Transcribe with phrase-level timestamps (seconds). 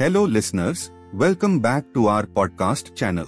[0.00, 3.26] Hello listeners, welcome back to our podcast channel.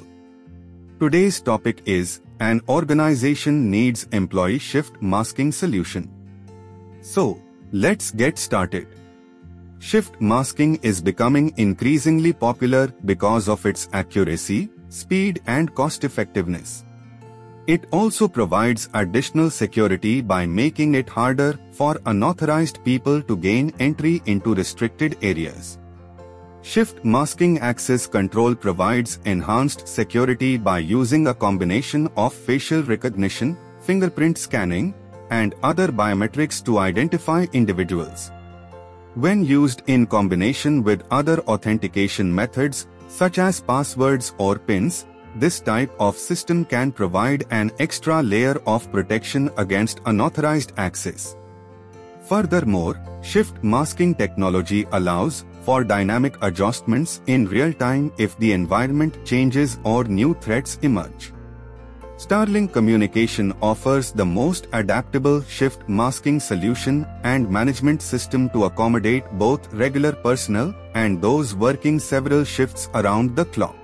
[1.01, 6.09] Today's topic is an organization needs employee shift masking solution.
[7.01, 8.87] So, let's get started.
[9.81, 16.85] Shift masking is becoming increasingly popular because of its accuracy, speed and cost effectiveness.
[17.67, 24.23] It also provides additional security by making it harder for unauthorized people to gain entry
[24.27, 25.80] into restricted areas.
[26.63, 34.37] Shift masking access control provides enhanced security by using a combination of facial recognition, fingerprint
[34.37, 34.95] scanning,
[35.31, 38.31] and other biometrics to identify individuals.
[39.15, 45.07] When used in combination with other authentication methods, such as passwords or PINs,
[45.37, 51.37] this type of system can provide an extra layer of protection against unauthorized access.
[52.29, 59.79] Furthermore, shift masking technology allows for dynamic adjustments in real time if the environment changes
[59.85, 61.33] or new threats emerge.
[62.17, 69.73] Starlink Communication offers the most adaptable shift masking solution and management system to accommodate both
[69.73, 73.75] regular personnel and those working several shifts around the clock.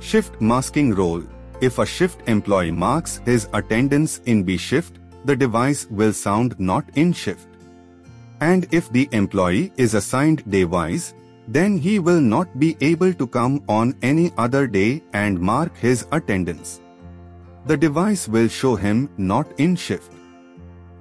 [0.00, 1.22] Shift masking role
[1.62, 6.84] If a shift employee marks his attendance in B shift, the device will sound not
[6.94, 7.49] in shift.
[8.40, 11.14] And if the employee is assigned day-wise,
[11.48, 16.06] then he will not be able to come on any other day and mark his
[16.12, 16.80] attendance
[17.66, 20.12] the device will show him not in shift.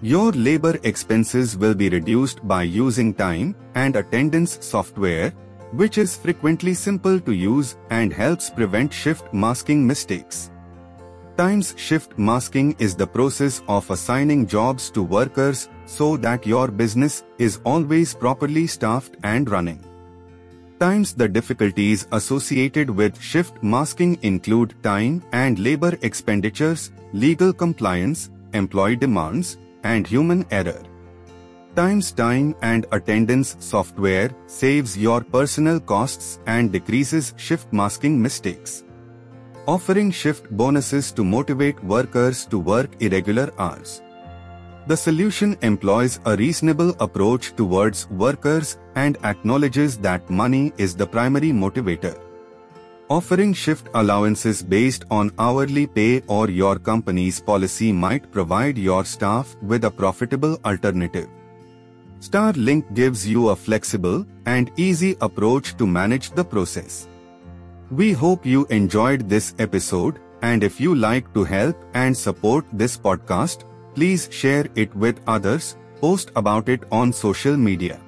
[0.01, 5.31] Your labor expenses will be reduced by using time and attendance software,
[5.71, 10.51] which is frequently simple to use and helps prevent shift masking mistakes.
[11.39, 17.23] Times shift masking is the process of assigning jobs to workers so that your business
[17.37, 19.79] is always properly staffed and running
[20.79, 28.95] times the difficulties associated with shift masking include time and labor expenditures, legal compliance, employee
[28.95, 30.81] demands, and human error.
[31.75, 38.83] Times time and attendance software saves your personal costs and decreases shift masking mistakes.
[39.69, 44.01] Offering shift bonuses to motivate workers to work irregular hours.
[44.87, 51.51] The solution employs a reasonable approach towards workers and acknowledges that money is the primary
[51.51, 52.19] motivator.
[53.11, 59.55] Offering shift allowances based on hourly pay or your company's policy might provide your staff
[59.61, 61.29] with a profitable alternative.
[62.21, 67.07] Starlink gives you a flexible and easy approach to manage the process.
[67.91, 72.97] We hope you enjoyed this episode and if you like to help and support this
[72.97, 73.63] podcast,
[73.95, 77.99] Please share it with others, post about it on social media.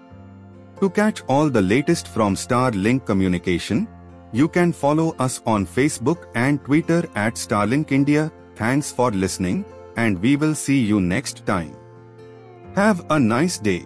[0.79, 3.87] To catch all the latest from Starlink Communication,
[4.31, 8.31] you can follow us on Facebook and Twitter at Starlink India.
[8.55, 9.65] Thanks for listening,
[9.97, 11.75] and we will see you next time.
[12.75, 13.85] Have a nice day.